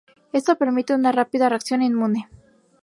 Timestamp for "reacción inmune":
1.47-2.27